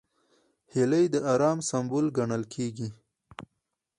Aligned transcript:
هیلۍ 0.73 1.05
د 1.13 1.15
ارام 1.33 1.57
سمبول 1.69 2.05
ګڼل 2.17 2.43
کېږي 2.53 2.89